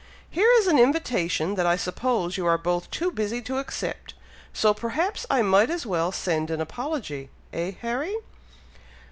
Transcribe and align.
"Here 0.31 0.51
is 0.53 0.65
an 0.65 0.79
invitation 0.79 1.53
that 1.53 1.67
I 1.67 1.75
suppose 1.75 2.35
you 2.35 2.43
are 2.47 2.57
both 2.57 2.89
too 2.89 3.11
busy 3.11 3.39
to 3.43 3.59
accept, 3.59 4.15
so 4.51 4.73
perhaps 4.73 5.27
I 5.29 5.43
might 5.43 5.69
as 5.69 5.85
well 5.85 6.11
send 6.11 6.49
an 6.49 6.59
apology; 6.59 7.29
eh, 7.53 7.73
Harry?" 7.81 8.15